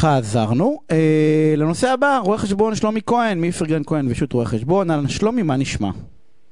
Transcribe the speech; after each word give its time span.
חזרנו. 0.00 0.80
אה, 0.90 1.54
לנושא 1.56 1.88
הבא, 1.88 2.20
רואה 2.24 2.38
חשבון 2.38 2.74
שלומי 2.74 3.00
כהן, 3.06 3.40
מפרגן 3.40 3.82
כהן 3.86 4.06
ושות' 4.10 4.32
רואה 4.32 4.46
חשבון. 4.46 4.90
אהלן 4.90 5.08
שלומי, 5.08 5.42
מה 5.42 5.56
נשמע? 5.56 5.88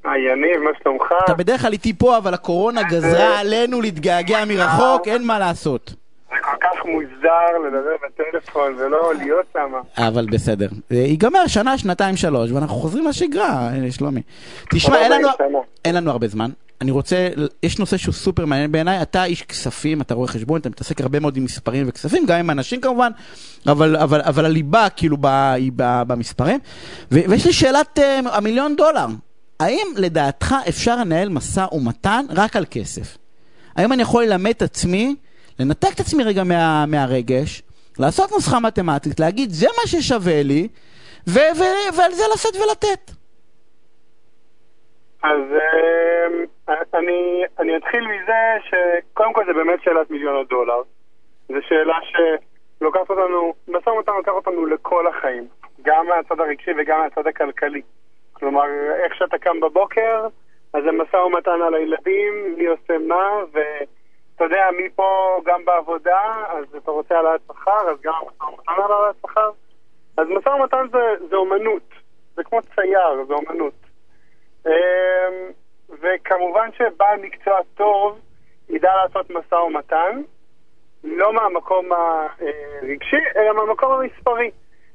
היי 0.04 0.32
יניב, 0.32 0.62
מה 0.64 0.70
שלומך? 0.82 1.04
אתה 1.24 1.34
בדרך 1.34 1.60
כלל 1.60 1.72
איתי 1.72 1.92
פה, 1.92 2.16
אבל 2.16 2.34
הקורונה 2.34 2.82
גזרה 2.82 3.40
עלינו 3.40 3.80
להתגעגע 3.80 4.44
מרחוק, 4.44 5.08
אין 5.08 5.26
מה 5.26 5.38
לעשות. 5.38 5.94
זה 6.30 6.36
כל 6.40 6.56
כך 6.60 6.84
מוזר 6.84 7.58
לדבר 7.66 7.96
בטלפון 8.06 8.74
ולא 8.78 9.12
להיות 9.18 9.46
שם. 9.52 9.72
אבל 9.98 10.26
בסדר. 10.32 10.68
אה, 10.92 10.96
ייגמר 10.96 11.46
שנה, 11.46 11.78
שנתיים, 11.78 12.16
שלוש, 12.16 12.50
ואנחנו 12.52 12.76
חוזרים 12.76 13.06
לשגרה, 13.06 13.68
אה, 13.68 13.90
שלומי. 13.90 14.22
תשמע, 14.70 14.96
שנה. 15.04 15.16
אין 15.84 15.94
לנו 15.94 16.10
הרבה 16.10 16.28
זמן. 16.28 16.50
אני 16.80 16.90
רוצה, 16.90 17.28
יש 17.62 17.78
נושא 17.78 17.96
שהוא 17.96 18.12
סופר 18.12 18.46
מעניין 18.46 18.72
בעיניי, 18.72 19.02
אתה 19.02 19.24
איש 19.24 19.42
כספים, 19.42 20.00
אתה 20.00 20.14
רואה 20.14 20.28
חשבון, 20.28 20.60
אתה 20.60 20.68
מתעסק 20.68 21.00
הרבה 21.00 21.20
מאוד 21.20 21.36
עם 21.36 21.44
מספרים 21.44 21.84
וכספים, 21.88 22.26
גם 22.26 22.38
עם 22.38 22.50
אנשים 22.50 22.80
כמובן, 22.80 23.10
אבל, 23.66 23.96
אבל, 23.96 24.20
אבל 24.20 24.44
הליבה 24.44 24.88
כאילו 24.96 25.16
ב, 25.20 25.26
היא 25.26 25.72
ב, 25.76 26.02
במספרים. 26.06 26.58
ו, 27.12 27.18
ויש 27.28 27.46
לי 27.46 27.52
שאלת 27.52 27.98
אה, 27.98 28.20
המיליון 28.32 28.76
דולר, 28.76 29.06
האם 29.60 29.86
לדעתך 29.96 30.54
אפשר 30.68 30.96
לנהל 30.96 31.28
משא 31.28 31.66
ומתן 31.72 32.24
רק 32.30 32.56
על 32.56 32.64
כסף? 32.70 33.18
האם 33.76 33.92
אני 33.92 34.02
יכול 34.02 34.24
ללמד 34.24 34.50
את 34.50 34.62
עצמי, 34.62 35.16
לנתק 35.58 35.94
את 35.94 36.00
עצמי 36.00 36.24
רגע 36.24 36.44
מה, 36.44 36.86
מהרגש, 36.86 37.62
לעשות 37.98 38.32
נוסחה 38.32 38.60
מתמטית, 38.60 39.20
להגיד 39.20 39.50
זה 39.50 39.66
מה 39.66 39.86
ששווה 39.86 40.42
לי, 40.42 40.68
ו, 41.28 41.38
ו, 41.56 41.62
ועל 41.96 42.12
זה 42.12 42.22
לשאת 42.34 42.56
ולתת. 42.56 43.10
אז 45.22 45.40
אה, 45.52 46.15
אני, 46.96 47.44
אני 47.58 47.76
אתחיל 47.76 48.06
מזה 48.08 48.56
שקודם 48.64 49.32
כל 49.32 49.44
זה 49.46 49.52
באמת 49.52 49.82
שאלת 49.82 50.10
מיליון 50.10 50.36
הדולר. 50.40 50.82
זו 51.48 51.58
שאלה 51.68 51.98
שלוקחת 52.02 53.10
אותנו, 53.10 53.54
משא 53.68 53.88
ומתן 53.90 54.12
לוקח 54.12 54.32
אותנו 54.32 54.66
לכל 54.66 55.06
החיים, 55.06 55.48
גם 55.82 56.06
מהצד 56.06 56.40
הרגשי 56.40 56.70
וגם 56.78 57.00
מהצד 57.00 57.26
הכלכלי. 57.26 57.82
כלומר, 58.32 58.64
איך 59.04 59.14
שאתה 59.14 59.38
קם 59.38 59.60
בבוקר, 59.60 60.26
אז 60.74 60.82
זה 60.84 60.92
משא 60.92 61.16
ומתן 61.16 61.62
על 61.66 61.74
הילדים, 61.74 62.54
מי 62.58 62.66
עושה 62.66 62.98
מה, 62.98 63.30
ואתה 63.52 64.44
יודע, 64.44 64.68
מפה 64.78 65.40
גם 65.44 65.64
בעבודה, 65.64 66.44
אז 66.48 66.64
אתה 66.76 66.90
רוצה 66.90 67.16
העלאת 67.16 67.40
שכר, 67.48 67.90
אז 67.90 68.00
גם 68.02 68.14
משא 68.26 68.44
ומתן 68.44 68.72
על 68.82 68.92
העלאת 68.92 69.16
שכר. 69.22 69.50
אז 70.18 70.26
משא 70.28 70.48
ומתן 70.48 70.86
זה, 70.92 71.26
זה 71.30 71.36
אומנות, 71.36 71.88
זה 72.34 72.44
כמו 72.44 72.62
צייר, 72.62 73.24
זה 73.26 73.34
אומנות. 73.34 73.74
וכמובן 75.90 76.68
שבעל 76.76 77.20
מקצוע 77.22 77.58
טוב 77.74 78.18
ידע 78.68 78.90
לעשות 79.02 79.30
משא 79.30 79.54
ומתן, 79.54 80.22
לא 81.04 81.32
מהמקום 81.32 81.88
הרגשי, 81.92 83.22
אלא 83.36 83.56
מהמקום 83.56 83.92
המספרי. 83.92 84.50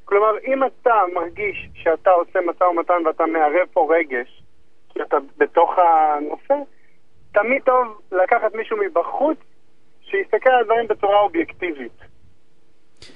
כלומר, 0.06 0.38
אם 0.48 0.64
אתה 0.64 0.94
מרגיש 1.14 1.70
שאתה 1.74 2.10
עושה 2.10 2.40
משא 2.42 2.64
ומתן 2.64 3.06
ואתה 3.06 3.26
מערב 3.26 3.68
פה 3.74 3.88
רגש, 3.96 4.44
כי 4.90 5.02
אתה 5.02 5.18
בתוך 5.38 5.72
הנושא, 5.78 6.54
תמיד 7.34 7.62
טוב 7.66 8.02
לקחת 8.12 8.56
מישהו 8.56 8.78
מבחוץ 8.78 9.38
שיסתכל 10.02 10.50
על 10.50 10.62
הדברים 10.62 10.88
בצורה 10.88 11.20
אובייקטיבית. 11.20 11.92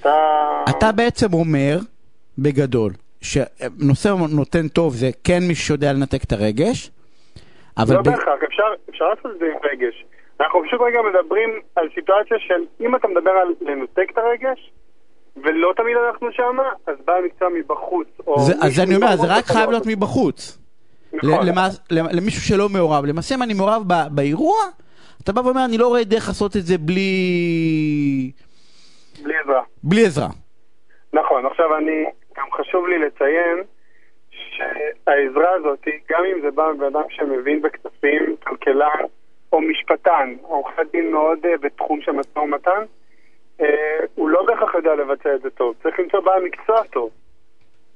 אתה... 0.00 0.14
אתה 0.70 0.92
בעצם 0.92 1.32
אומר, 1.32 1.78
בגדול, 2.38 2.92
שנושא 3.20 4.08
נותן 4.36 4.68
טוב 4.68 4.94
זה 4.94 5.10
כן 5.24 5.38
מי 5.48 5.54
שיודע 5.54 5.92
לנתק 5.92 6.24
את 6.24 6.32
הרגש, 6.32 6.90
אבל... 7.78 7.94
לא 7.94 8.02
ב... 8.02 8.04
בהכרח, 8.04 8.42
אפשר, 8.48 8.74
אפשר 8.90 9.04
לעשות 9.04 9.26
את 9.26 9.38
זה 9.38 9.46
עם 9.46 9.58
רגש. 9.72 10.04
אנחנו 10.40 10.62
פשוט 10.66 10.80
רגע 10.80 10.98
מדברים 11.02 11.50
על 11.76 11.88
סיטואציה 11.94 12.36
של 12.38 12.64
אם 12.80 12.96
אתה 12.96 13.08
מדבר 13.08 13.30
על 13.30 13.54
לנתק 13.60 14.10
את 14.12 14.18
הרגש, 14.18 14.72
ולא 15.36 15.72
תמיד 15.76 15.96
אנחנו 16.08 16.28
שמה, 16.32 16.62
אז 16.86 16.96
בעל 17.04 17.24
מקצוע 17.24 17.48
מבחוץ. 17.48 18.08
זה, 18.36 18.52
אז 18.62 18.80
אני 18.80 18.96
אומר, 18.96 19.16
זה 19.16 19.26
רק 19.26 19.44
חייב 19.44 19.70
להיות. 19.70 19.86
מבחוץ. 19.86 20.58
נכון. 21.12 21.46
למישהו 21.90 22.42
שלא 22.42 22.68
מעורב. 22.68 23.04
למעשה 23.04 23.34
אם 23.34 23.42
אני 23.42 23.54
מעורב 23.54 23.82
ב- 23.86 24.14
באירוע, 24.16 24.56
אתה 25.22 25.32
בא 25.32 25.40
ואומר, 25.40 25.64
אני 25.64 25.78
לא 25.78 25.88
רואה 25.88 26.04
דרך 26.04 26.28
לעשות 26.28 26.56
את 26.56 26.62
זה 26.62 26.78
בלי... 26.78 28.30
בלי 29.22 29.34
עזרה. 29.44 29.62
בלי 29.82 30.06
עזרה. 30.06 30.28
נכון, 31.12 31.46
עכשיו 31.46 31.76
אני, 31.76 32.04
גם 32.36 32.44
חשוב 32.52 32.86
לי 32.86 32.98
לציין 32.98 33.64
שהעזרה 34.56 35.50
הזאת, 35.54 35.84
גם 36.10 36.24
אם 36.24 36.40
זה 36.42 36.50
בא 36.50 36.72
מבן 36.74 36.86
אדם 36.86 37.02
שמבין 37.08 37.62
בכספים, 37.62 38.36
כלכלן 38.44 39.04
או 39.52 39.60
משפטן, 39.60 40.34
עורכי 40.42 40.82
דין 40.92 41.12
מאוד 41.12 41.38
אה, 41.44 41.56
בתחום 41.62 42.00
של 42.00 42.12
משא 42.12 42.38
ומתן, 42.38 42.82
אה, 43.60 43.66
הוא 44.14 44.28
לא 44.30 44.44
בהכרח 44.46 44.74
יודע 44.74 44.94
לבצע 44.94 45.34
את 45.34 45.42
זה 45.42 45.50
טוב. 45.50 45.74
צריך 45.82 46.00
למצוא 46.00 46.20
בעל 46.20 46.44
מקצוע 46.44 46.82
טוב. 46.84 47.10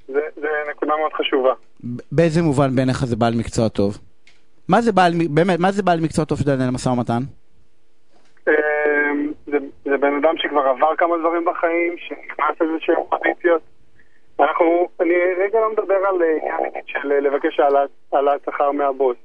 זה, 0.08 0.20
זה 0.36 0.48
נקודה 0.70 0.96
מאוד 0.96 1.12
חשובה. 1.12 1.52
באיזה 2.12 2.42
מובן 2.42 2.76
בעיניך 2.76 3.04
זה 3.04 3.16
בעל 3.16 3.34
מקצוע 3.38 3.68
טוב? 3.68 3.98
מה 4.68 4.80
זה 4.80 4.92
בעל, 4.92 5.12
באמת, 5.30 5.58
מה 5.58 5.72
זה 5.72 5.82
בעל 5.82 6.00
מקצוע 6.00 6.24
טוב 6.24 6.38
שיודע 6.38 6.54
לנהל 6.54 6.70
משא 6.70 6.88
ומתן? 6.88 7.22
אה, 8.48 8.54
זה, 9.46 9.58
זה 9.84 9.96
בן 9.96 10.14
אדם 10.20 10.34
שכבר 10.36 10.60
עבר 10.60 10.96
כמה 10.98 11.18
דברים 11.18 11.44
בחיים, 11.44 11.94
שנכנס 11.98 12.60
לאיזשהם 12.60 12.96
פוזיציות. 13.10 13.62
אנחנו, 14.42 14.88
אני 15.00 15.14
רגע 15.38 15.60
לא 15.60 15.72
מדבר 15.72 15.94
על 15.94 16.22
אה, 16.22 16.56
עניין 16.66 16.84
של 16.86 17.12
אה, 17.12 17.20
לבקש 17.20 17.60
העלאת- 17.60 18.44
שכר 18.46 18.70
מהבוס, 18.72 19.16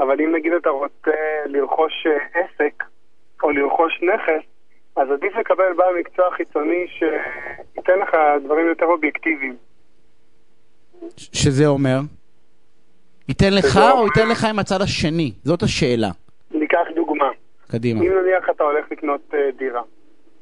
אבל 0.00 0.20
אם 0.20 0.34
נגיד 0.36 0.52
אתה 0.52 0.70
רוצה 0.70 1.10
לרכוש 1.46 2.06
אה, 2.06 2.40
עסק 2.40 2.84
או 3.42 3.50
לרכוש 3.50 4.00
נכס, 4.02 4.44
אז 4.96 5.10
עדיף 5.10 5.36
לקבל 5.36 5.72
בעל 5.76 5.94
מקצוע 6.00 6.30
חיצוני 6.36 6.86
שייתן 6.88 7.98
לך 7.98 8.10
דברים 8.44 8.66
יותר 8.68 8.86
אובייקטיביים. 8.86 9.56
שזה 11.16 11.66
אומר? 11.66 11.98
ייתן 13.28 13.52
לך 13.58 13.76
או 13.76 13.82
אומר- 13.90 14.04
ייתן 14.04 14.28
לך 14.28 14.44
עם 14.44 14.58
הצד 14.58 14.80
השני? 14.82 15.32
זאת 15.44 15.62
השאלה. 15.62 16.08
ניקח 16.50 16.78
דוגמה. 16.94 17.28
קדימה. 17.70 18.00
אם 18.00 18.12
נניח 18.12 18.50
אתה 18.50 18.64
הולך 18.64 18.84
לקנות 18.92 19.20
דירה. 19.58 19.82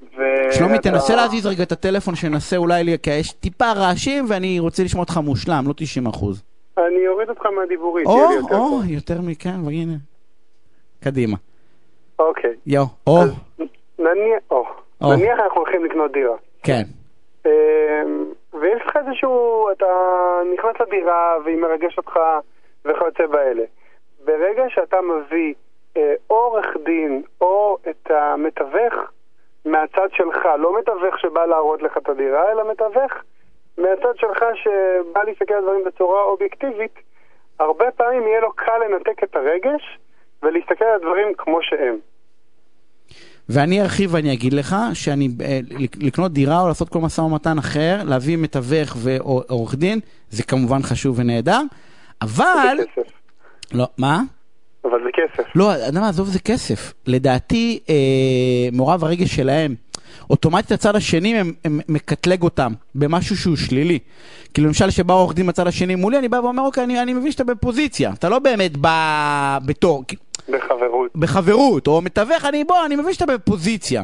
ו- 0.02 0.52
שלומי, 0.52 0.74
אתה- 0.76 0.90
תנסה 0.90 1.16
להזיז 1.16 1.46
רגע 1.46 1.62
את 1.62 1.72
הטלפון, 1.72 2.14
שננסה 2.14 2.56
אולי, 2.56 2.84
לי- 2.84 2.98
כי 3.02 3.10
יש 3.10 3.32
טיפה 3.32 3.72
רעשים 3.72 4.24
ואני 4.28 4.58
רוצה 4.60 4.82
לשמוע 4.82 5.02
אותך 5.02 5.16
מושלם, 5.24 5.64
לא 5.68 5.72
90 5.76 6.06
אחוז. 6.06 6.42
אני 6.78 7.08
אוריד 7.08 7.28
אותך 7.28 7.46
מהדיבורית, 7.46 8.06
או, 8.06 8.16
יהיה 8.16 8.28
לי 8.28 8.34
יותר 8.34 8.54
או, 8.54 8.58
טוב. 8.70 8.84
יותר 8.90 9.20
מכאן, 9.22 9.64
והנה. 9.66 9.94
קדימה. 11.04 11.36
אוקיי. 12.18 12.54
יו, 12.66 12.84
או, 13.06 13.16
נניח, 13.98 14.40
או, 14.50 14.64
או. 15.02 15.12
נניח 15.16 15.38
אנחנו 15.44 15.60
הולכים 15.60 15.84
לקנות 15.84 16.12
דירה. 16.12 16.36
כן. 16.62 16.82
אמ, 17.46 17.50
ויש 18.60 18.82
לך 18.86 18.96
איזשהו, 18.96 19.66
אתה 19.76 19.86
נכנס 20.54 20.74
לדירה 20.88 21.34
והיא 21.44 21.56
מרגשת 21.56 21.98
אותך 21.98 22.16
וכיוצא 22.84 23.26
באלה. 23.32 23.62
ברגע 24.24 24.62
שאתה 24.68 24.96
מביא 25.00 25.54
אה, 25.96 26.14
או 26.30 26.34
עורך 26.36 26.66
דין 26.84 27.22
או 27.40 27.78
את 27.90 28.10
המתווך 28.10 28.94
לא 30.56 30.78
מתווך 30.78 31.18
שבא 31.18 31.46
להראות 31.46 31.82
לך 31.82 31.96
את 31.96 32.08
הדירה, 32.08 32.52
אלא 32.52 32.70
מתווך 32.70 33.12
מהצד 33.78 34.16
שלך 34.16 34.44
שבא 34.54 35.22
להסתכל 35.24 35.54
על 35.54 35.62
דברים 35.62 35.84
בצורה 35.86 36.22
אובייקטיבית, 36.22 36.94
הרבה 37.60 37.84
פעמים 37.96 38.22
יהיה 38.22 38.40
לו 38.40 38.52
קל 38.52 38.78
לנתק 38.88 39.24
את 39.24 39.36
הרגש 39.36 39.98
ולהסתכל 40.42 40.84
על 40.84 40.94
הדברים 40.94 41.34
כמו 41.38 41.58
שהם. 41.62 41.96
ואני 43.48 43.82
ארחיב 43.82 44.14
ואני 44.14 44.32
אגיד 44.32 44.52
לך 44.52 44.76
שאני, 44.94 45.28
אה, 45.44 45.58
לקנות 46.00 46.32
דירה 46.32 46.60
או 46.62 46.68
לעשות 46.68 46.88
כל 46.88 46.98
משא 46.98 47.20
ומתן 47.20 47.58
אחר, 47.58 47.96
להביא 48.04 48.36
מתווך 48.36 48.96
ועורך 48.96 49.74
דין, 49.74 50.00
זה 50.30 50.42
כמובן 50.42 50.82
חשוב 50.82 51.18
ונהדר, 51.18 51.60
אבל... 52.22 52.78
לא, 53.74 53.86
מה? 53.98 54.20
אבל 54.84 55.02
זה 55.04 55.10
כסף. 55.12 55.56
לא, 55.56 55.74
אתה 55.74 55.86
יודע 55.86 56.00
מה, 56.00 56.08
עזוב, 56.08 56.26
זה 56.26 56.38
כסף. 56.38 56.92
לדעתי, 57.06 57.80
אה, 57.88 58.68
מעורב 58.72 59.04
הרגש 59.04 59.36
שלהם, 59.36 59.74
אוטומטית 60.30 60.72
הצד 60.72 60.96
השני 60.96 61.38
הם, 61.38 61.52
הם 61.64 61.80
מקטלג 61.88 62.42
אותם 62.42 62.72
במשהו 62.94 63.36
שהוא 63.36 63.56
שלילי. 63.56 63.98
כאילו 64.54 64.66
למשל 64.68 64.90
שבא 64.90 65.14
עורך 65.14 65.34
דין 65.34 65.46
בצד 65.46 65.66
השני 65.66 65.94
מולי, 65.94 66.18
אני 66.18 66.28
בא 66.28 66.36
ואומר, 66.36 66.62
אוקיי, 66.62 66.84
אני, 66.84 67.02
אני 67.02 67.14
מבין 67.14 67.32
שאתה 67.32 67.44
בפוזיציה, 67.44 68.10
אתה 68.18 68.28
לא 68.28 68.38
באמת 68.38 68.76
בא 68.76 69.58
בתור, 69.66 70.04
בחברות. 70.48 71.10
בחברות, 71.14 71.86
או 71.86 72.00
מתווך, 72.02 72.44
אני 72.44 72.64
בוא, 72.64 72.86
אני 72.86 72.96
מבין 72.96 73.12
שאתה 73.12 73.26
בפוזיציה. 73.26 74.02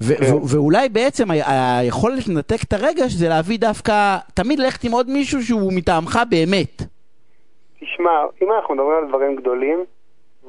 ו- 0.00 0.16
כן. 0.16 0.34
ו- 0.34 0.42
ואולי 0.48 0.88
בעצם 0.88 1.30
ה- 1.30 1.78
היכולת 1.78 2.28
לנתק 2.28 2.62
את 2.62 2.72
הרגש 2.72 3.12
זה 3.12 3.28
להביא 3.28 3.58
דווקא, 3.58 4.16
תמיד 4.34 4.58
ללכת 4.58 4.84
עם 4.84 4.92
עוד 4.92 5.10
מישהו 5.10 5.42
שהוא 5.42 5.72
מטעמך 5.72 6.20
באמת. 6.30 6.82
תשמע, 7.80 8.10
אם 8.42 8.48
אנחנו 8.52 8.74
מדברים 8.74 8.96
על 9.02 9.08
דברים 9.08 9.36
גדולים, 9.36 9.84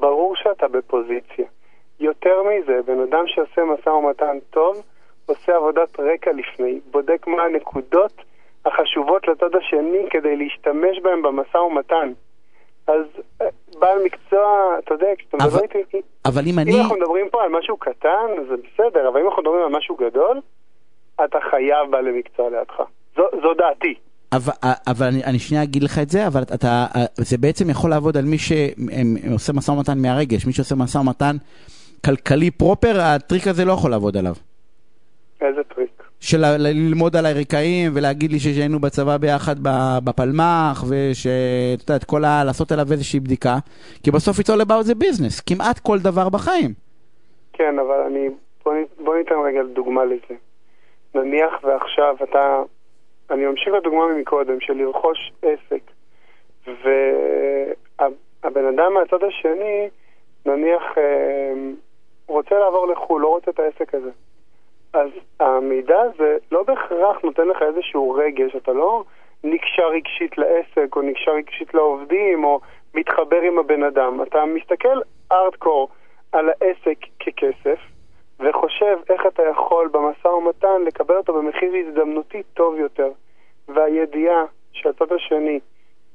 ברור 0.00 0.34
שאתה 0.36 0.68
בפוזיציה. 0.68 1.44
יותר 2.00 2.42
מזה, 2.42 2.80
בן 2.86 3.00
אדם 3.00 3.24
שעושה 3.26 3.62
משא 3.64 3.88
ומתן 3.88 4.38
טוב, 4.50 4.82
עושה 5.26 5.56
עבודת 5.56 6.00
רקע 6.00 6.30
לפני, 6.32 6.80
בודק 6.90 7.26
מה 7.26 7.42
הנקודות 7.42 8.12
החשובות 8.66 9.28
לצד 9.28 9.56
השני 9.56 10.06
כדי 10.10 10.36
להשתמש 10.36 11.00
בהן 11.02 11.22
במשא 11.22 11.56
ומתן. 11.56 12.12
אז 12.86 13.04
אה, 13.42 13.46
בעל 13.78 13.98
מקצוע, 14.04 14.76
אתה 14.78 14.94
יודע, 14.94 15.06
כשאתה 15.18 15.36
מדבר 15.36 15.60
איתי... 15.74 16.00
אבל 16.24 16.42
אם 16.42 16.48
אם 16.48 16.58
אני... 16.58 16.80
אנחנו 16.80 16.96
מדברים 16.96 17.28
פה 17.30 17.42
על 17.42 17.50
משהו 17.50 17.76
קטן, 17.76 18.26
זה 18.48 18.54
בסדר, 18.56 19.08
אבל 19.08 19.20
אם 19.20 19.26
אנחנו 19.26 19.42
מדברים 19.42 19.62
על 19.62 19.78
משהו 19.78 19.96
גדול, 19.96 20.40
אתה 21.24 21.38
חייב 21.50 21.90
בעלי 21.90 22.18
מקצוע 22.18 22.50
לידך. 22.50 22.82
זו, 23.16 23.22
זו 23.42 23.54
דעתי. 23.54 23.94
אבל, 24.32 24.52
אבל 24.86 25.06
אני, 25.06 25.24
אני 25.24 25.38
שנייה 25.38 25.62
אגיד 25.62 25.82
לך 25.82 25.98
את 26.02 26.10
זה, 26.10 26.26
אבל 26.26 26.42
אתה, 26.42 26.86
זה 27.16 27.38
בעצם 27.38 27.70
יכול 27.70 27.90
לעבוד 27.90 28.16
על 28.16 28.24
מי 28.24 28.38
שעושה 28.38 29.52
משא 29.52 29.70
ומתן 29.70 29.98
מהרגש, 29.98 30.46
מי 30.46 30.52
שעושה 30.52 30.74
משא 30.74 30.98
ומתן 30.98 31.36
כלכלי 32.04 32.50
proper, 32.50 33.00
הטריק 33.00 33.46
הזה 33.46 33.64
לא 33.64 33.72
יכול 33.72 33.90
לעבוד 33.90 34.16
עליו. 34.16 34.34
איזה 35.40 35.64
טריק? 35.64 36.02
של 36.20 36.38
ללמוד 36.58 37.16
על 37.16 37.26
הרקעים 37.26 37.92
ולהגיד 37.94 38.32
לי 38.32 38.38
שהיינו 38.38 38.78
בצבא 38.78 39.16
ביחד 39.16 39.54
בפלמ"ח 40.04 40.84
ושאתה 40.88 41.92
יודע, 41.92 42.04
כל 42.04 42.24
ה... 42.24 42.44
לעשות 42.44 42.72
עליו 42.72 42.86
איזושהי 42.92 43.20
בדיקה 43.20 43.56
כי 44.02 44.10
בסוף 44.10 44.36
it's 44.38 44.50
all 44.52 44.62
about 44.66 44.86
the 44.90 45.04
business, 45.04 45.42
כמעט 45.46 45.78
כל 45.78 45.98
דבר 45.98 46.28
בחיים. 46.28 46.70
כן, 47.52 47.78
אבל 47.78 48.00
אני... 48.06 48.28
בוא, 48.64 48.74
בוא 48.98 49.16
ניתן 49.16 49.34
רגע 49.46 49.60
דוגמה 49.74 50.04
לזה. 50.04 50.34
נניח 51.14 51.52
ועכשיו 51.64 52.16
אתה... 52.22 52.62
אני 53.30 53.46
ממשיך 53.46 53.74
לדוגמה 53.74 54.02
ממקודם 54.16 54.60
של 54.60 54.72
לרכוש 54.72 55.32
עסק 55.42 55.82
והבן 56.66 58.64
אדם 58.74 58.94
מהצד 58.94 59.24
השני 59.24 59.88
נניח 60.46 60.82
אה, 60.98 61.52
רוצה 62.28 62.58
לעבור 62.58 62.86
לחו"ל, 62.88 63.22
לא 63.22 63.28
רוצה 63.28 63.50
את 63.50 63.58
העסק 63.58 63.94
הזה. 63.94 64.10
אז 64.92 65.10
המידע 65.40 66.00
הזה 66.00 66.36
לא 66.52 66.62
בהכרח 66.62 67.16
נותן 67.24 67.48
לך 67.48 67.62
איזשהו 67.62 68.10
רגש, 68.10 68.56
אתה 68.56 68.72
לא 68.72 69.04
נקשר 69.44 69.88
רגשית 69.88 70.38
לעסק 70.38 70.96
או 70.96 71.02
נקשר 71.02 71.30
רגשית 71.30 71.74
לעובדים 71.74 72.44
או 72.44 72.60
מתחבר 72.94 73.40
עם 73.40 73.58
הבן 73.58 73.82
אדם. 73.82 74.22
אתה 74.22 74.44
מסתכל 74.44 75.00
ארדקור 75.32 75.88
על 76.32 76.48
העסק 76.48 76.98
ככסף 77.20 77.78
וחושב 78.40 78.98
איך 79.08 79.26
אתה 79.26 79.42
יכול 79.42 79.88
במשא 79.88 80.28
ומתן 80.28 80.82
לקבל 80.86 81.16
אותו 81.16 81.32
במחיר 81.32 81.72
הזדמנותי 81.74 82.42
טוב 82.54 82.78
יותר. 82.78 83.10
והידיעה 83.68 84.44
שהצד 84.72 85.12
השני 85.12 85.60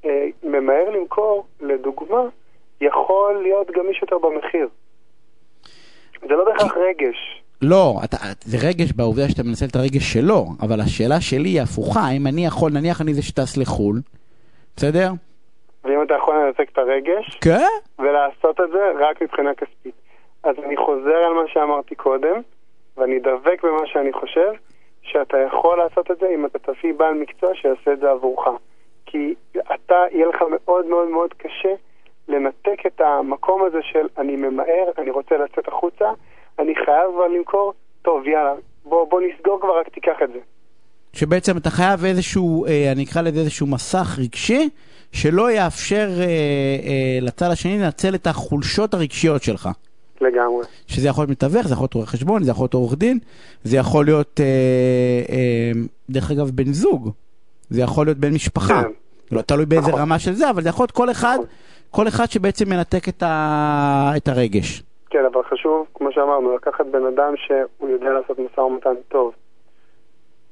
אה, 0.05 0.27
ממהר 0.43 0.89
למכור, 0.89 1.45
לדוגמה, 1.61 2.23
יכול 2.81 3.41
להיות 3.41 3.71
גמיש 3.71 4.01
יותר 4.01 4.17
במחיר. 4.17 4.67
זה 6.21 6.35
לא 6.35 6.45
בהכרח 6.45 6.77
רגש. 6.77 7.43
לא, 7.61 7.95
אתה, 8.03 8.17
זה 8.41 8.57
רגש 8.67 8.91
בעובדה 8.91 9.29
שאתה 9.29 9.43
מנצל 9.43 9.65
את 9.65 9.75
הרגש 9.75 10.13
שלו, 10.13 10.45
אבל 10.61 10.79
השאלה 10.79 11.21
שלי 11.21 11.49
היא 11.49 11.61
הפוכה, 11.61 12.01
אם 12.17 12.27
אני 12.27 12.45
יכול, 12.45 12.71
נניח 12.71 13.01
אני 13.01 13.13
זה 13.13 13.21
שטס 13.21 13.57
לחו"ל, 13.57 14.01
בסדר? 14.75 15.09
ואם 15.83 16.03
אתה 16.03 16.13
יכול 16.13 16.35
לנצק 16.35 16.69
את 16.73 16.77
הרגש, 16.77 17.37
כן? 17.41 17.67
ולעשות 17.99 18.61
את 18.61 18.69
זה 18.71 18.91
רק 18.99 19.21
מבחינה 19.21 19.53
כספית. 19.53 19.95
אז 20.43 20.55
אני 20.65 20.77
חוזר 20.77 21.17
על 21.27 21.33
מה 21.33 21.47
שאמרתי 21.47 21.95
קודם, 21.95 22.41
ואני 22.97 23.19
דבק 23.19 23.63
במה 23.63 23.87
שאני 23.87 24.13
חושב, 24.13 24.51
שאתה 25.01 25.37
יכול 25.37 25.77
לעשות 25.77 26.11
את 26.11 26.17
זה 26.19 26.27
אם 26.35 26.45
אתה 26.45 26.59
תביא 26.59 26.93
בעל 26.93 27.13
מקצוע 27.13 27.49
שיעשה 27.55 27.93
את 27.93 27.99
זה 27.99 28.11
עבורך. 28.11 28.47
כי 29.05 29.33
אתה, 29.75 29.95
יהיה 30.11 30.27
לך 30.27 30.43
מאוד 30.49 30.85
מאוד 30.85 31.07
מאוד 31.07 31.33
קשה 31.33 31.73
לנתק 32.29 32.85
את 32.87 33.01
המקום 33.01 33.63
הזה 33.67 33.77
של 33.81 34.07
אני 34.17 34.35
ממהר, 34.35 34.91
אני 34.97 35.09
רוצה 35.11 35.35
לצאת 35.37 35.67
החוצה, 35.67 36.05
אני 36.59 36.75
חייב 36.75 37.09
אבל 37.17 37.35
למכור, 37.37 37.73
טוב 38.01 38.27
יאללה, 38.27 38.53
בוא, 38.85 39.09
בוא 39.09 39.21
נסגור 39.21 39.59
כבר, 39.61 39.79
רק 39.79 39.89
תיקח 39.89 40.15
את 40.23 40.29
זה. 40.33 40.39
שבעצם 41.13 41.57
אתה 41.57 41.69
חייב 41.69 42.05
איזשהו, 42.05 42.65
אה, 42.65 42.91
אני 42.91 43.03
אקרא 43.03 43.21
לזה 43.21 43.39
איזשהו 43.39 43.67
מסך 43.67 44.19
רגשי, 44.19 44.69
שלא 45.11 45.51
יאפשר 45.51 46.07
אה, 46.19 46.23
אה, 46.23 47.19
לצד 47.21 47.49
השני 47.51 47.79
לנצל 47.79 48.15
את 48.15 48.27
החולשות 48.27 48.93
הרגשיות 48.93 49.43
שלך. 49.43 49.69
לגמרי. 50.21 50.65
שזה 50.87 51.07
יכול 51.07 51.21
להיות 51.21 51.29
מתווך, 51.29 51.67
זה 51.67 51.73
יכול 51.73 51.83
להיות 51.83 51.93
רואה 51.93 52.05
חשבון, 52.05 52.43
זה 52.43 52.51
יכול 52.51 52.63
להיות 52.63 52.73
עורך 52.73 52.95
דין, 52.95 53.19
זה 53.63 53.77
יכול 53.77 54.05
להיות, 54.05 54.39
אה, 54.39 54.45
אה, 55.35 55.71
דרך 56.09 56.31
אגב, 56.31 56.49
בן 56.49 56.73
זוג, 56.73 57.11
זה 57.69 57.81
יכול 57.81 58.05
להיות 58.05 58.17
בן 58.17 58.33
משפחה. 58.33 58.83
כן. 58.83 58.89
לא 59.31 59.41
תלוי 59.41 59.65
באיזה 59.65 59.87
נכון. 59.87 60.01
רמה 60.01 60.19
של 60.19 60.33
זה, 60.33 60.49
אבל 60.49 60.63
זה 60.63 60.69
יכול 60.69 60.83
להיות 60.83 60.91
כל 60.91 61.11
אחד, 61.11 61.33
נכון. 61.33 61.45
כל 61.91 62.07
אחד 62.07 62.25
שבעצם 62.25 62.69
מנתק 62.69 63.09
את, 63.09 63.23
ה, 63.23 64.11
את 64.17 64.27
הרגש. 64.27 64.83
כן, 65.09 65.25
אבל 65.33 65.41
חשוב, 65.43 65.87
כמו 65.93 66.11
שאמרנו, 66.11 66.55
לקחת 66.55 66.85
בן 66.85 67.05
אדם 67.05 67.33
שהוא 67.37 67.89
יודע 67.89 68.09
לעשות 68.09 68.39
משא 68.39 68.59
ומתן 68.59 68.95
טוב. 69.07 69.33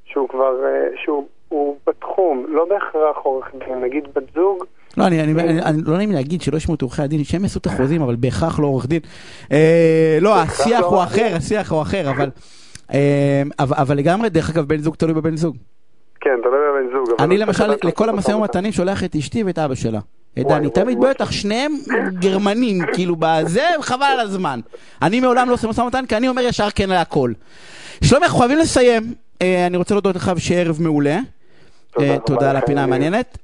שהוא 0.05 0.29
כבר, 0.29 0.65
אה, 0.65 0.87
שהוא 1.03 1.27
הוא 1.49 1.77
בתחום, 1.87 2.45
לא 2.49 2.65
בהכרח 2.69 3.17
עורך 3.23 3.51
דין, 3.59 3.81
נגיד 3.81 4.03
בת 4.15 4.33
זוג, 4.35 4.63
לא, 4.97 5.07
אני, 5.07 5.23
אני, 5.23 5.31
אני, 5.31 5.61
אני 5.61 5.77
לא 5.85 5.97
נעים 5.97 6.11
להגיד 6.11 6.41
שלא 6.41 6.57
ישמעו 6.57 6.75
את 6.75 6.81
עורכי 6.81 7.01
הדין, 7.01 7.23
שהם 7.23 7.43
יעשו 7.43 7.59
את 7.59 7.65
החוזים, 7.65 8.01
אבל 8.01 8.15
בהכרח 8.15 8.59
לא 8.59 8.67
עורך 8.67 8.87
דין. 8.87 8.99
אה, 9.51 10.17
לא, 10.21 10.35
בהכרח 10.35 10.59
השיח 10.59 10.81
לא 10.81 10.85
הוא. 10.85 11.03
אחר, 11.03 11.35
השיח 11.35 11.71
הוא 11.71 11.81
אחר, 11.81 12.09
אבל, 12.09 12.29
אה, 12.93 13.41
אבל, 13.59 13.75
אבל 13.79 13.97
לגמרי, 13.97 14.29
דרך 14.29 14.49
אגב, 14.49 14.67
בן 14.67 14.77
זוג 14.77 14.95
תלוי 14.95 15.13
בבן 15.13 15.35
זוג. 15.35 15.55
כן, 16.21 16.39
תלוי 16.43 16.59
בבן 16.69 16.97
זוג. 16.97 17.21
אני 17.21 17.37
למשל, 17.37 17.63
לכל 17.83 18.09
המשאים 18.09 18.37
משא 18.37 18.41
ומתנים 18.41 18.71
שולח 18.71 19.03
את 19.03 19.15
אשתי 19.15 19.43
ואת 19.43 19.59
אבא 19.59 19.75
שלה. 19.75 19.99
וואי, 20.43 20.59
דני, 20.59 20.69
תמיד. 20.69 20.99
בטח, 20.99 21.31
שניהם 21.31 21.77
גרמנים, 22.19 22.79
כאילו, 22.93 23.15
בזה, 23.19 23.65
חבל 23.81 24.05
על 24.05 24.19
הזמן. 24.19 24.59
אני 25.01 25.19
מעולם 25.19 25.49
לא 25.49 25.53
עושה 25.53 25.67
משא 25.67 25.81
ומתן, 25.81 26.05
כי 26.05 26.17
אני 26.17 26.27
אומר 26.27 26.41
ישר 26.41 26.67
כן 26.75 26.89
להכל. 26.89 27.31
שלומי, 28.03 28.25
אנחנו 28.25 28.39
חייבים 28.39 28.57
לסיים. 28.57 29.13
אה, 29.41 29.65
אני 29.67 29.77
רוצה 29.77 29.93
להודות 29.93 30.15
לך 30.15 30.31
ושיהיה 30.35 30.61
ערב 30.61 30.81
מעולה. 30.81 31.19
תודה 32.25 32.45
אה, 32.45 32.49
על 32.49 32.55
הפינה. 32.55 32.83
המעניינת. 32.83 33.37